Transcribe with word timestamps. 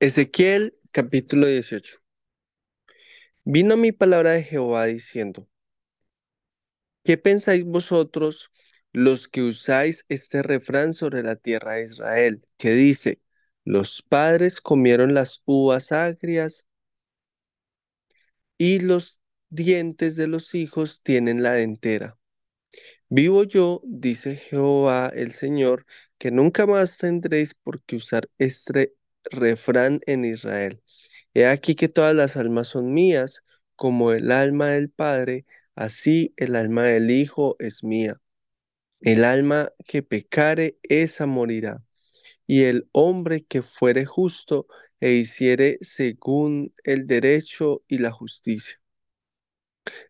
Ezequiel 0.00 0.72
capítulo 0.92 1.46
18. 1.46 1.98
Vino 3.44 3.76
mi 3.76 3.92
palabra 3.92 4.30
de 4.32 4.42
Jehová 4.42 4.86
diciendo, 4.86 5.46
¿qué 7.04 7.18
pensáis 7.18 7.64
vosotros 7.66 8.50
los 8.92 9.28
que 9.28 9.42
usáis 9.42 10.06
este 10.08 10.42
refrán 10.42 10.94
sobre 10.94 11.22
la 11.22 11.36
tierra 11.36 11.74
de 11.74 11.84
Israel, 11.84 12.42
que 12.56 12.70
dice, 12.72 13.20
los 13.64 14.00
padres 14.00 14.62
comieron 14.62 15.12
las 15.12 15.42
uvas 15.44 15.92
agrias 15.92 16.64
y 18.56 18.80
los 18.80 19.20
dientes 19.50 20.16
de 20.16 20.28
los 20.28 20.54
hijos 20.54 21.02
tienen 21.02 21.42
la 21.42 21.52
dentera? 21.52 22.18
Vivo 23.10 23.44
yo, 23.44 23.82
dice 23.84 24.36
Jehová 24.36 25.12
el 25.14 25.32
Señor, 25.32 25.84
que 26.16 26.30
nunca 26.30 26.64
más 26.64 26.96
tendréis 26.96 27.52
por 27.54 27.82
qué 27.82 27.96
usar 27.96 28.30
este 28.38 28.94
refrán 29.30 30.00
en 30.06 30.24
Israel. 30.24 30.82
He 31.34 31.46
aquí 31.46 31.74
que 31.74 31.88
todas 31.88 32.14
las 32.14 32.36
almas 32.36 32.68
son 32.68 32.92
mías, 32.92 33.42
como 33.76 34.12
el 34.12 34.30
alma 34.32 34.68
del 34.68 34.90
Padre, 34.90 35.46
así 35.74 36.34
el 36.36 36.56
alma 36.56 36.84
del 36.84 37.10
Hijo 37.10 37.56
es 37.58 37.84
mía. 37.84 38.20
El 39.00 39.24
alma 39.24 39.70
que 39.86 40.02
pecare, 40.02 40.78
esa 40.84 41.26
morirá. 41.26 41.84
Y 42.46 42.64
el 42.64 42.88
hombre 42.92 43.44
que 43.44 43.62
fuere 43.62 44.04
justo 44.06 44.66
e 45.00 45.12
hiciere 45.12 45.78
según 45.82 46.74
el 46.84 47.06
derecho 47.06 47.82
y 47.88 47.98
la 47.98 48.12
justicia 48.12 48.79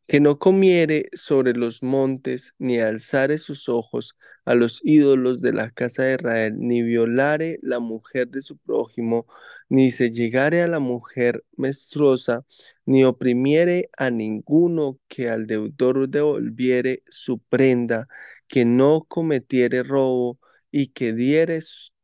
que 0.08 0.20
no 0.20 0.38
comiere 0.38 1.08
sobre 1.12 1.54
los 1.54 1.82
montes, 1.82 2.54
ni 2.58 2.78
alzare 2.78 3.38
sus 3.38 3.68
ojos 3.68 4.16
a 4.44 4.54
los 4.54 4.80
ídolos 4.84 5.40
de 5.42 5.52
la 5.52 5.70
casa 5.70 6.04
de 6.04 6.14
Israel, 6.14 6.54
ni 6.58 6.82
violare 6.82 7.58
la 7.62 7.80
mujer 7.80 8.28
de 8.28 8.42
su 8.42 8.56
prójimo, 8.58 9.26
ni 9.68 9.90
se 9.90 10.10
llegare 10.10 10.62
a 10.62 10.68
la 10.68 10.80
mujer 10.80 11.44
menstruosa, 11.56 12.44
ni 12.86 13.04
oprimiere 13.04 13.88
a 13.96 14.10
ninguno 14.10 14.98
que 15.08 15.30
al 15.30 15.46
deudor 15.46 16.08
devolviere 16.08 17.02
su 17.08 17.38
prenda, 17.38 18.08
que 18.48 18.64
no 18.64 19.04
cometiere 19.08 19.82
robo, 19.82 20.38
y 20.72 20.88
que 20.88 21.12
diere 21.12 21.60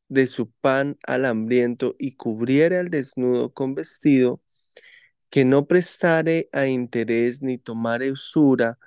de 0.08 0.26
su 0.26 0.50
pan 0.50 0.98
al 1.06 1.24
hambriento, 1.24 1.96
y 1.98 2.12
cubriere 2.16 2.78
al 2.78 2.90
desnudo 2.90 3.52
con 3.52 3.74
vestido, 3.74 4.40
que 5.30 5.44
no 5.44 5.66
prestare 5.66 6.48
a 6.52 6.66
interés 6.66 7.42
ni 7.42 7.58
tomare 7.58 8.12
usura, 8.12 8.78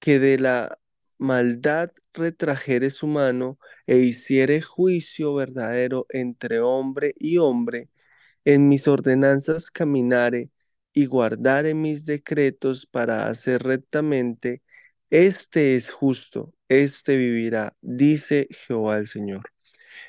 que 0.00 0.18
de 0.18 0.38
la 0.38 0.78
maldad 1.18 1.90
retrajere 2.12 2.90
su 2.90 3.06
mano 3.06 3.58
e 3.86 3.98
hiciere 3.98 4.60
juicio 4.62 5.34
verdadero 5.34 6.06
entre 6.10 6.60
hombre 6.60 7.14
y 7.18 7.38
hombre, 7.38 7.88
en 8.44 8.68
mis 8.68 8.88
ordenanzas 8.88 9.70
caminare 9.70 10.50
y 10.92 11.06
guardare 11.06 11.74
mis 11.74 12.06
decretos 12.06 12.86
para 12.86 13.28
hacer 13.28 13.62
rectamente, 13.62 14.62
este 15.10 15.76
es 15.76 15.90
justo, 15.90 16.54
este 16.68 17.16
vivirá, 17.16 17.76
dice 17.82 18.48
Jehová 18.50 18.98
el 18.98 19.06
Señor. 19.06 19.42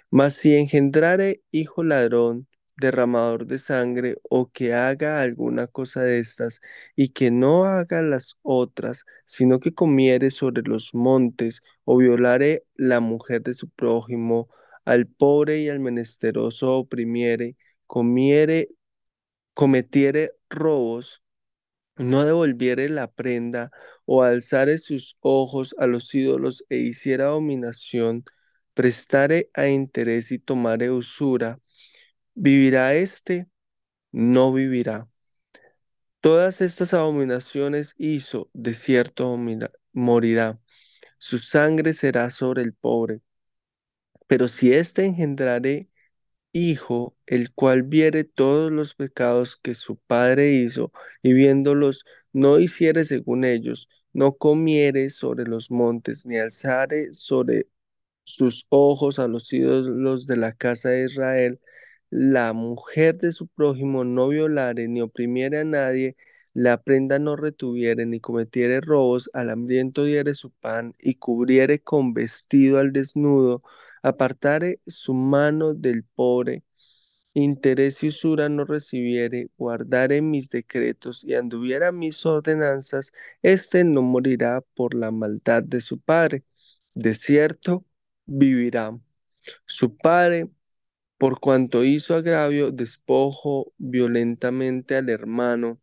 Mas 0.10 0.36
si 0.36 0.56
engendrare 0.56 1.42
hijo 1.52 1.84
ladrón, 1.84 2.48
derramador 2.78 3.46
de 3.48 3.60
sangre 3.60 4.18
o 4.30 4.52
que 4.52 4.74
haga 4.74 5.22
alguna 5.22 5.68
cosa 5.68 6.02
de 6.04 6.20
estas 6.20 6.62
y 6.96 7.10
que 7.10 7.32
no 7.32 7.66
haga 7.66 8.02
las 8.02 8.38
otras, 8.44 9.06
sino 9.26 9.60
que 9.60 9.74
comiere 9.74 10.32
sobre 10.32 10.62
los 10.64 10.94
montes 10.94 11.62
o 11.86 11.98
violare 11.98 12.66
la 12.76 13.00
mujer 13.00 13.42
de 13.44 13.54
su 13.54 13.70
prójimo, 13.70 14.50
al 14.86 15.08
pobre 15.08 15.60
y 15.62 15.70
al 15.70 15.80
menesteroso 15.80 16.78
oprimiere, 16.78 17.56
comiere, 17.88 18.70
cometiere 19.54 20.32
robos, 20.50 21.24
no 21.98 22.26
devolviere 22.26 22.90
la 22.90 23.12
prenda 23.12 23.72
o 24.06 24.24
alzare 24.24 24.78
sus 24.78 25.18
ojos 25.22 25.76
a 25.80 25.88
los 25.88 26.14
ídolos 26.16 26.66
e 26.70 26.78
hiciera 26.78 27.26
dominación, 27.26 28.26
prestare 28.74 29.50
a 29.54 29.68
interés 29.68 30.32
y 30.32 30.40
tomare 30.40 30.92
usura, 30.92 31.60
¿Vivirá 32.36 32.94
éste? 32.94 33.50
No 34.12 34.54
vivirá. 34.54 35.10
Todas 36.22 36.62
estas 36.62 36.94
abominaciones 36.94 37.94
hizo, 37.98 38.50
de 38.54 38.74
cierto 38.74 39.38
morirá. 39.94 40.60
Su 41.20 41.38
sangre 41.40 41.94
será 41.94 42.30
sobre 42.30 42.64
el 42.64 42.74
pobre. 42.74 43.22
Pero 44.28 44.48
si 44.48 44.74
éste 44.74 45.06
engendrare 45.06 45.90
hijo, 46.54 47.18
el 47.28 47.54
cual 47.54 47.84
viere 47.84 48.24
todos 48.24 48.72
los 48.72 48.96
pecados 48.96 49.58
que 49.58 49.76
su 49.76 49.98
padre 49.98 50.54
hizo, 50.54 50.92
y 51.24 51.34
viéndolos 51.34 52.06
no 52.34 52.60
hiciere 52.60 53.06
según 53.06 53.46
ellos, 53.46 53.90
no 54.14 54.38
comiere 54.38 55.10
sobre 55.10 55.46
los 55.46 55.72
montes, 55.72 56.26
ni 56.26 56.38
alzare 56.38 57.14
sobre 57.14 57.68
sus 58.26 58.68
ojos 58.70 59.20
a 59.20 59.28
los 59.28 59.52
ídolos 59.54 60.28
de 60.28 60.38
la 60.38 60.54
casa 60.54 60.90
de 60.90 61.06
Israel, 61.06 61.62
la 62.10 62.54
mujer 62.54 63.18
de 63.18 63.32
su 63.32 63.48
prójimo 63.48 64.04
no 64.04 64.30
violare 64.30 64.88
ni 64.88 65.02
oprimiere 65.02 65.60
a 65.60 65.64
nadie, 65.66 66.16
la 66.54 66.82
prenda 66.82 67.20
no 67.20 67.36
retuviere 67.36 68.06
ni 68.06 68.20
cometiere 68.20 68.82
robos, 68.82 69.30
al 69.34 69.50
hambriento 69.50 70.06
diere 70.06 70.34
su 70.34 70.52
pan 70.52 70.94
y 71.00 71.16
cubriere 71.16 71.82
con 71.82 72.14
vestido 72.14 72.80
al 72.80 72.94
desnudo, 72.94 73.62
apartare 74.04 74.80
su 74.88 75.14
mano 75.14 75.74
del 75.74 76.04
pobre, 76.04 76.64
interés 77.34 78.04
y 78.04 78.08
usura 78.10 78.50
no 78.50 78.66
recibiere, 78.66 79.50
guardare 79.58 80.22
mis 80.22 80.50
decretos 80.50 81.24
y 81.24 81.36
anduviera 81.36 81.92
mis 81.92 82.26
ordenanzas, 82.26 83.12
éste 83.42 83.84
no 83.84 84.02
morirá 84.02 84.62
por 84.76 84.94
la 84.96 85.12
maldad 85.12 85.64
de 85.64 85.82
su 85.82 86.00
padre. 86.00 86.44
De 86.94 87.16
cierto, 87.16 87.86
vivirá. 88.26 88.98
Su 89.66 89.98
padre 89.98 90.50
por 91.18 91.40
cuanto 91.40 91.84
hizo 91.84 92.16
agravio, 92.16 92.72
despojo 92.72 93.74
violentamente 93.78 94.96
al 94.98 95.10
hermano, 95.10 95.82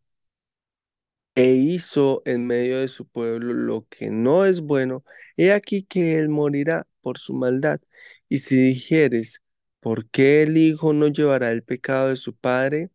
e 1.34 1.54
hizo 1.54 2.22
en 2.26 2.46
medio 2.46 2.78
de 2.80 2.88
su 2.88 3.06
pueblo 3.06 3.54
lo 3.54 3.86
que 3.88 4.10
no 4.10 4.44
es 4.44 4.60
bueno, 4.60 5.04
he 5.36 5.52
aquí 5.52 5.82
que 5.84 6.18
él 6.18 6.28
morirá 6.28 6.86
por 7.00 7.18
su 7.18 7.34
maldad. 7.34 7.80
Y 8.28 8.38
si 8.38 8.56
dijeres, 8.56 9.42
¿por 9.80 10.08
qué 10.10 10.42
el 10.42 10.56
hijo 10.58 10.92
no 10.92 11.08
llevará 11.08 11.50
el 11.52 11.62
pecado 11.62 12.08
de 12.10 12.16
su 12.16 12.34
padre? 12.36 12.90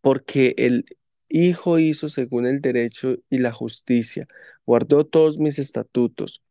Porque 0.00 0.54
el 0.58 0.84
hijo 1.28 1.78
hizo 1.78 2.08
según 2.08 2.46
el 2.46 2.60
derecho 2.60 3.16
y 3.30 3.38
la 3.38 3.52
justicia, 3.52 4.26
guardó 4.66 5.06
todos 5.06 5.38
mis 5.38 5.58
estatutos 5.58 6.42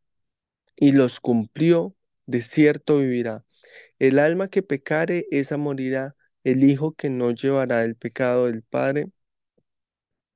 y 0.78 0.94
los 0.94 1.19
cumplió, 1.22 1.95
de 2.28 2.41
cierto 2.41 3.00
vivirá. 3.00 3.45
El 4.01 4.19
alma 4.19 4.50
que 4.50 4.63
pecare, 4.63 5.28
esa 5.31 5.57
morirá. 5.57 6.16
El 6.44 6.63
hijo 6.63 6.94
que 6.94 7.09
no 7.09 7.31
llevará 7.31 7.84
el 7.85 7.95
pecado 7.95 8.47
del 8.47 8.63
padre, 8.63 9.12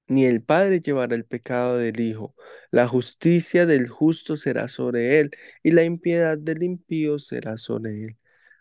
ni 0.07 0.25
el 0.25 0.43
padre 0.43 0.81
llevará 0.81 1.15
el 1.15 1.25
pecado 1.25 1.77
del 1.77 1.99
hijo. 1.99 2.35
La 2.71 2.87
justicia 2.87 3.65
del 3.65 3.87
justo 3.89 4.37
será 4.37 4.67
sobre 4.69 5.19
él, 5.19 5.31
y 5.63 5.71
la 5.71 5.83
impiedad 5.83 6.37
del 6.37 6.63
impío 6.63 7.19
será 7.19 7.57
sobre 7.57 8.05
él. 8.05 8.17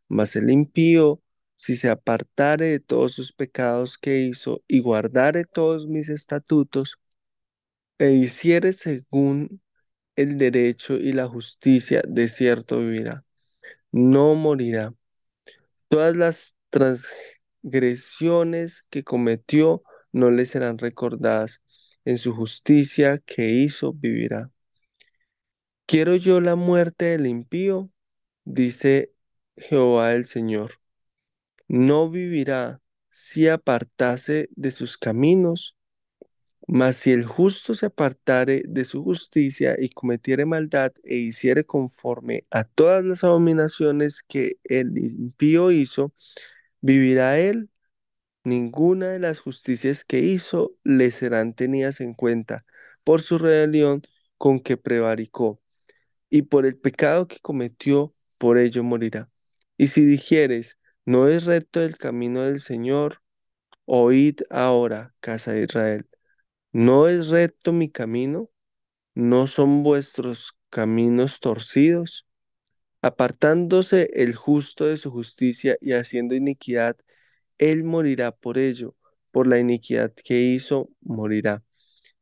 Mas 0.09 0.37
el 0.37 0.50
impío, 0.50 1.22
si 1.54 1.76
se 1.76 1.91
apartare 1.91 2.66
de 2.66 2.81
todos 2.81 3.12
sus 3.12 3.32
pecados 3.32 3.98
que 3.98 4.20
hizo, 4.20 4.62
y 4.69 4.81
guardare 4.81 5.44
todos 5.44 5.87
mis 5.88 6.09
estatutos, 6.09 6.98
e 7.98 8.12
hiciere 8.12 8.72
según 8.72 9.60
el 10.16 10.38
derecho 10.38 10.97
y 10.97 11.12
la 11.12 11.28
justicia, 11.28 12.03
de 12.09 12.28
cierto 12.28 12.78
vivirá. 12.81 13.25
No 13.93 14.34
morirá 14.34 14.94
Todas 15.88 16.16
las 16.16 16.54
transgresiones 16.70 18.84
que 18.90 19.04
cometió 19.04 19.82
no 20.12 20.31
le 20.31 20.46
serán 20.46 20.78
recordadas. 20.78 21.62
En 22.06 22.19
su 22.19 22.34
justicia 22.34 23.19
que 23.25 23.48
hizo 23.48 23.94
vivirá. 23.94 24.50
¿Quiero 25.86 26.16
yo 26.16 26.40
la 26.40 26.56
muerte 26.56 27.06
del 27.06 27.26
impío? 27.26 27.90
Dice 28.44 29.12
Jehová 29.56 30.14
el 30.14 30.25
Señor. 30.26 30.72
No 31.69 32.10
vivirá 32.10 32.80
si 33.10 33.48
apartase 33.48 34.48
de 34.56 34.70
sus 34.70 34.98
caminos, 34.98 35.74
mas 36.66 36.96
si 36.96 37.12
el 37.12 37.26
justo 37.26 37.75
se 37.75 37.87
apartare 37.87 38.62
de 38.66 38.84
su 38.84 39.02
justicia 39.05 39.76
y 39.78 39.90
cometiere 39.90 40.46
maldad 40.46 40.93
e 41.05 41.16
hiciere 41.16 41.64
conforme 41.66 42.46
a 42.50 42.64
todas 42.64 43.05
las 43.05 43.25
abominaciones 43.25 44.22
que 44.22 44.58
el 44.64 44.96
impío 44.99 45.70
hizo, 45.72 46.12
vivirá 46.81 47.38
él. 47.38 47.70
Ninguna 48.44 49.08
de 49.08 49.19
las 49.20 49.40
justicias 49.40 50.05
que 50.05 50.20
hizo 50.20 50.76
le 50.84 51.11
serán 51.11 51.55
tenidas 51.55 52.00
en 52.00 52.14
cuenta 52.14 52.64
por 53.05 53.22
su 53.22 53.38
rebelión 53.38 54.02
con 54.38 54.61
que 54.61 54.76
prevaricó, 54.76 55.61
y 56.31 56.43
por 56.43 56.66
el 56.66 56.76
pecado 56.76 57.28
que 57.28 57.40
cometió, 57.40 58.14
por 58.38 58.58
ello 58.58 58.82
morirá. 58.84 59.31
Y 59.76 59.88
si 59.88 60.05
dijeres, 60.05 60.78
¿No 61.06 61.28
es 61.28 61.44
recto 61.44 61.82
el 61.82 61.99
camino 61.99 62.43
del 62.43 62.61
Señor? 62.61 63.22
Oíd 63.87 64.40
ahora, 64.50 65.14
casa 65.20 65.52
de 65.52 65.62
Israel. 65.64 66.06
¿No 66.75 67.09
es 67.09 67.29
recto 67.29 67.73
mi 67.73 67.91
camino? 67.91 68.50
¿No 69.15 69.47
son 69.49 69.82
vuestros 69.85 70.55
caminos 70.71 71.41
torcidos? 71.41 72.26
Apartándose 73.03 74.11
el 74.15 74.35
justo 74.37 74.87
de 74.87 74.99
su 74.99 75.11
justicia 75.11 75.79
y 75.81 75.93
haciendo 75.94 76.35
iniquidad, 76.37 76.97
él 77.59 77.85
morirá 77.85 78.32
por 78.32 78.59
ello, 78.59 78.97
por 79.32 79.47
la 79.49 79.61
iniquidad 79.61 80.12
que 80.15 80.41
hizo, 80.43 80.91
morirá. 81.03 81.65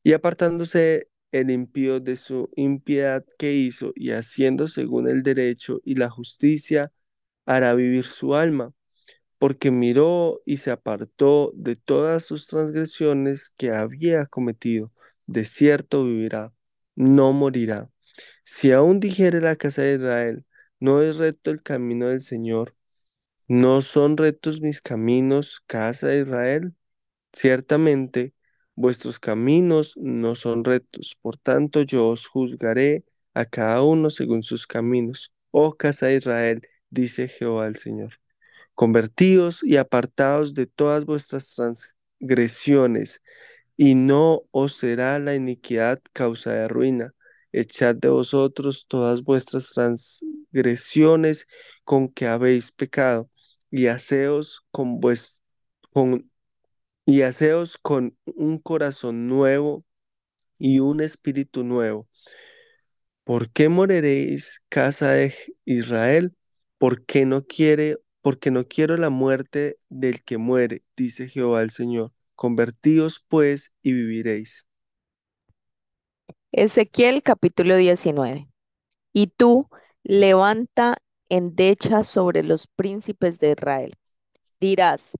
Y 0.02 0.14
apartándose 0.14 1.08
el 1.32 1.50
impío 1.50 2.00
de 2.00 2.16
su 2.16 2.50
impiedad 2.56 3.24
que 3.38 3.54
hizo 3.54 3.92
y 3.96 4.12
haciendo 4.12 4.68
según 4.68 5.08
el 5.08 5.22
derecho 5.24 5.80
y 5.84 5.96
la 5.96 6.10
justicia, 6.10 6.92
hará 7.46 7.74
vivir 7.74 8.04
su 8.06 8.34
alma, 8.36 8.72
porque 9.42 9.72
miró 9.72 10.40
y 10.46 10.58
se 10.58 10.70
apartó 10.70 11.50
de 11.56 11.74
todas 11.76 12.24
sus 12.24 12.46
transgresiones 12.46 13.50
que 13.56 13.72
había 13.72 14.26
cometido. 14.26 14.92
De 15.26 15.44
cierto 15.44 16.04
vivirá, 16.04 16.54
no 16.94 17.32
morirá. 17.32 17.90
Si 18.44 18.72
aún 18.72 19.00
dijere 19.00 19.40
la 19.40 19.56
casa 19.56 19.82
de 19.82 19.96
Israel, 19.96 20.46
no 20.80 21.02
es 21.02 21.16
recto 21.18 21.50
el 21.50 21.60
camino 21.62 22.06
del 22.08 22.20
Señor, 22.20 22.76
no 23.48 23.82
son 23.82 24.16
rectos 24.16 24.60
mis 24.62 24.80
caminos, 24.82 25.62
casa 25.66 26.08
de 26.08 26.22
Israel. 26.22 26.74
Ciertamente, 27.32 28.34
vuestros 28.76 29.20
caminos 29.20 29.94
no 29.98 30.36
son 30.36 30.64
rectos, 30.64 31.18
por 31.22 31.38
tanto 31.38 31.82
yo 31.82 32.08
os 32.08 32.26
juzgaré 32.28 33.04
a 33.34 33.44
cada 33.46 33.82
uno 33.82 34.10
según 34.10 34.42
sus 34.44 34.66
caminos. 34.68 35.32
Oh 35.52 35.74
casa 35.76 36.06
de 36.08 36.16
Israel, 36.16 36.62
dice 36.90 37.28
Jehová 37.28 37.66
el 37.68 37.76
Señor. 37.76 38.21
Convertíos 38.74 39.62
y 39.62 39.76
apartaos 39.76 40.54
de 40.54 40.66
todas 40.66 41.04
vuestras 41.04 41.54
transgresiones, 41.54 43.22
y 43.76 43.94
no 43.94 44.44
os 44.52 44.76
será 44.76 45.18
la 45.18 45.34
iniquidad 45.34 46.00
causa 46.12 46.52
de 46.52 46.68
ruina. 46.68 47.14
Echad 47.52 47.96
de 47.96 48.08
vosotros 48.10 48.86
todas 48.88 49.22
vuestras 49.24 49.68
transgresiones 49.70 51.46
con 51.84 52.08
que 52.10 52.26
habéis 52.28 52.72
pecado, 52.72 53.30
y 53.70 53.86
haceos 53.88 54.62
con, 54.70 55.00
vues- 55.00 55.40
con 55.92 56.30
y 57.06 57.22
haceos 57.22 57.78
con 57.78 58.16
un 58.26 58.58
corazón 58.58 59.28
nuevo 59.28 59.84
y 60.58 60.80
un 60.80 61.00
espíritu 61.02 61.64
nuevo. 61.64 62.08
¿Por 63.24 63.50
qué 63.52 63.68
moriréis, 63.68 64.62
casa 64.68 65.10
de 65.12 65.34
Israel? 65.64 66.34
¿Por 66.78 67.04
qué 67.06 67.24
no 67.24 67.46
quiere, 67.46 67.98
porque 68.22 68.50
no 68.50 68.66
quiero 68.66 68.96
la 68.96 69.10
muerte 69.10 69.76
del 69.90 70.22
que 70.22 70.38
muere, 70.38 70.82
dice 70.96 71.28
Jehová 71.28 71.62
el 71.62 71.70
Señor. 71.70 72.12
Convertíos 72.34 73.22
pues 73.28 73.72
y 73.82 73.92
viviréis. 73.92 74.66
Ezequiel 76.52 77.22
capítulo 77.22 77.76
19. 77.76 78.48
Y 79.12 79.26
tú 79.26 79.68
levanta 80.04 80.96
endecha 81.28 82.04
sobre 82.04 82.42
los 82.42 82.66
príncipes 82.66 83.38
de 83.38 83.52
Israel. 83.52 83.94
Dirás, 84.60 85.12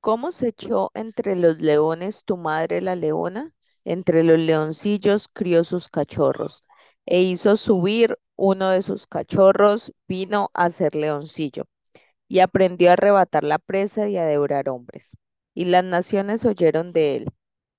¿cómo 0.00 0.32
se 0.32 0.48
echó 0.48 0.90
entre 0.94 1.36
los 1.36 1.58
leones 1.60 2.24
tu 2.24 2.36
madre 2.36 2.80
la 2.80 2.96
leona? 2.96 3.52
Entre 3.84 4.24
los 4.24 4.38
leoncillos 4.38 5.28
crió 5.28 5.62
sus 5.62 5.88
cachorros, 5.90 6.62
e 7.04 7.22
hizo 7.22 7.56
subir 7.56 8.18
uno 8.36 8.70
de 8.70 8.82
sus 8.82 9.06
cachorros, 9.06 9.92
vino 10.08 10.50
a 10.54 10.70
ser 10.70 10.94
leoncillo, 10.94 11.64
y 12.28 12.40
aprendió 12.40 12.90
a 12.90 12.94
arrebatar 12.94 13.44
la 13.44 13.58
presa 13.58 14.08
y 14.08 14.16
a 14.18 14.24
devorar 14.26 14.68
hombres. 14.68 15.16
Y 15.54 15.66
las 15.66 15.84
naciones 15.84 16.44
oyeron 16.44 16.92
de 16.92 17.16
él. 17.16 17.28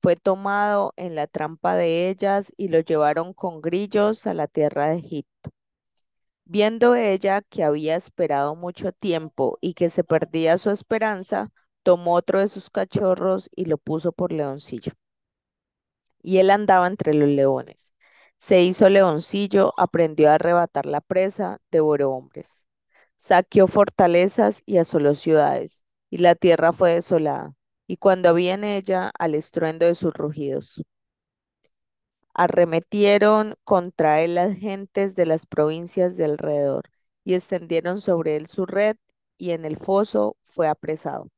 Fue 0.02 0.16
tomado 0.16 0.94
en 0.98 1.16
la 1.16 1.28
trampa 1.28 1.76
de 1.76 2.10
ellas 2.10 2.54
y 2.58 2.70
lo 2.70 2.80
llevaron 2.80 3.34
con 3.34 3.62
grillos 3.62 4.28
a 4.28 4.34
la 4.34 4.48
tierra 4.48 4.88
de 4.88 4.98
Egipto. 5.00 5.52
Viendo 6.46 6.96
ella 6.96 7.42
que 7.44 7.64
había 7.64 7.96
esperado 7.96 8.56
mucho 8.56 8.92
tiempo 8.92 9.60
y 9.62 9.76
que 9.76 9.92
se 9.92 10.04
perdía 10.04 10.58
su 10.58 10.72
esperanza, 10.72 11.52
tomó 11.84 12.14
otro 12.16 12.40
de 12.40 12.48
sus 12.48 12.72
cachorros 12.72 13.48
y 13.56 13.66
lo 13.66 13.78
puso 13.78 14.12
por 14.12 14.32
leoncillo. 14.32 14.94
Y 16.22 16.40
él 16.40 16.50
andaba 16.50 16.88
entre 16.88 17.14
los 17.14 17.30
leones. 17.30 17.96
Se 18.38 18.62
hizo 18.62 18.90
leoncillo, 18.90 19.74
aprendió 19.78 20.30
a 20.30 20.36
arrebatar 20.36 20.86
la 20.86 21.00
presa, 21.00 21.62
devoró 21.72 22.12
hombres. 22.12 22.65
Saqueó 23.18 23.68
fortalezas 23.68 24.64
y 24.66 24.78
asoló 24.78 25.16
ciudades, 25.16 25.84
y 26.10 26.20
la 26.20 26.34
tierra 26.34 26.72
fue 26.72 26.94
desolada, 26.94 27.54
y 27.88 27.98
cuando 27.98 28.30
había 28.30 28.54
en 28.54 28.64
ella 28.64 29.12
al 29.20 29.36
estruendo 29.36 29.86
de 29.86 29.96
sus 29.96 30.14
rugidos. 30.14 30.82
Arremetieron 32.36 33.56
contra 33.64 34.22
él 34.22 34.36
las 34.36 34.56
gentes 34.56 35.16
de 35.16 35.26
las 35.26 35.48
provincias 35.48 36.16
de 36.18 36.26
alrededor 36.26 36.84
y 37.24 37.34
extendieron 37.34 38.00
sobre 38.00 38.36
él 38.38 38.46
su 38.46 38.68
red 38.68 38.96
y 39.40 39.52
en 39.52 39.66
el 39.66 39.76
foso 39.78 40.38
fue 40.44 40.68
apresado. 40.68 41.32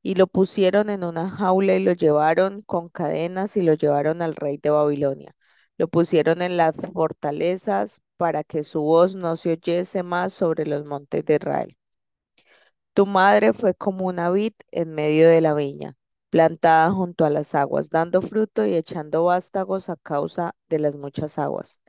Y 0.00 0.14
lo 0.14 0.28
pusieron 0.28 0.90
en 0.90 1.02
una 1.02 1.28
jaula 1.28 1.74
y 1.74 1.82
lo 1.82 1.92
llevaron 1.92 2.62
con 2.62 2.88
cadenas 2.88 3.56
y 3.56 3.62
lo 3.62 3.74
llevaron 3.74 4.22
al 4.22 4.36
rey 4.36 4.56
de 4.58 4.70
Babilonia. 4.70 5.34
Lo 5.78 5.88
pusieron 5.88 6.42
en 6.42 6.56
las 6.56 6.74
fortalezas 6.94 8.00
para 8.16 8.42
que 8.44 8.64
su 8.64 8.80
voz 8.82 9.16
no 9.16 9.36
se 9.36 9.52
oyese 9.52 10.02
más 10.02 10.32
sobre 10.32 10.66
los 10.66 10.84
montes 10.86 11.24
de 11.26 11.34
Israel. 11.34 11.76
Tu 12.94 13.04
madre 13.06 13.52
fue 13.52 13.74
como 13.74 14.06
una 14.06 14.30
vid 14.30 14.52
en 14.70 14.94
medio 14.94 15.28
de 15.28 15.40
la 15.42 15.54
viña, 15.54 15.96
plantada 16.30 16.90
junto 16.90 17.24
a 17.24 17.30
las 17.30 17.54
aguas, 17.54 17.90
dando 17.90 18.22
fruto 18.22 18.64
y 18.66 18.74
echando 18.74 19.24
vástagos 19.24 19.88
a 19.90 19.96
causa 19.96 20.54
de 20.68 20.78
las 20.78 20.96
muchas 20.96 21.38
aguas. 21.38 21.80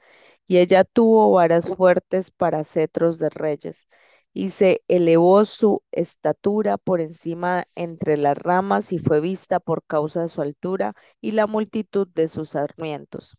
Y 0.47 0.57
ella 0.57 0.83
tuvo 0.83 1.31
varas 1.31 1.67
fuertes 1.69 2.31
para 2.31 2.63
cetros 2.63 3.19
de 3.19 3.29
reyes, 3.29 3.87
y 4.33 4.49
se 4.49 4.81
elevó 4.89 5.45
su 5.45 5.83
estatura 5.91 6.77
por 6.77 7.01
encima 7.01 7.65
entre 7.75 8.17
las 8.17 8.37
ramas 8.37 8.91
y 8.93 8.99
fue 8.99 9.21
vista 9.21 9.59
por 9.59 9.83
causa 9.85 10.21
de 10.23 10.29
su 10.29 10.41
altura 10.41 10.93
y 11.21 11.31
la 11.31 11.47
multitud 11.47 12.07
de 12.09 12.27
sus 12.27 12.51
sarmientos 12.51 13.37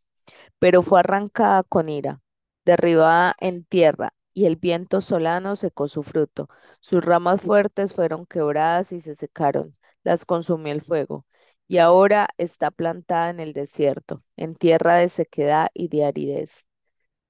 pero 0.59 0.83
fue 0.83 1.01
arrancada 1.01 1.63
con 1.65 1.89
ira, 1.89 2.21
derribada 2.65 3.35
en 3.41 3.65
tierra, 3.65 4.15
y 4.33 4.47
el 4.47 4.57
viento 4.57 5.01
solano 5.01 5.57
secó 5.57 5.89
su 5.89 6.03
fruto. 6.03 6.49
Sus 6.81 7.05
ramas 7.05 7.41
fuertes 7.41 7.93
fueron 7.95 8.27
quebradas 8.27 8.93
y 8.93 9.01
se 9.01 9.15
secaron, 9.15 9.77
las 10.03 10.25
consumió 10.25 10.73
el 10.73 10.83
fuego. 10.83 11.27
Y 11.69 11.79
ahora 11.79 12.29
está 12.39 12.71
plantada 12.71 13.31
en 13.31 13.41
el 13.41 13.53
desierto, 13.53 14.23
en 14.37 14.55
tierra 14.57 14.97
de 14.97 15.09
sequedad 15.09 15.69
y 15.75 15.89
de 15.89 16.05
aridez. 16.05 16.69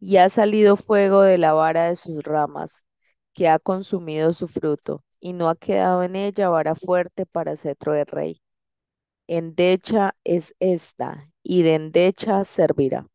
Y 0.01 0.19
ha 0.19 0.29
salido 0.29 0.77
fuego 0.77 1.23
de 1.23 1.39
la 1.39 1.53
vara 1.55 1.89
de 1.89 1.97
sus 1.97 2.23
ramas, 2.23 2.85
que 3.33 3.49
ha 3.49 3.59
consumido 3.59 4.33
su 4.33 4.49
fruto, 4.49 5.05
y 5.21 5.33
no 5.33 5.49
ha 5.49 5.57
quedado 5.57 6.05
en 6.05 6.17
ella 6.17 6.49
vara 6.51 6.77
fuerte 6.77 7.27
para 7.27 7.57
cetro 7.57 7.93
de 7.93 8.05
rey. 8.05 8.44
Endecha 9.29 10.15
es 10.25 10.55
esta, 10.61 11.31
y 11.43 11.63
de 11.63 11.75
endecha 11.75 12.45
servirá. 12.45 13.07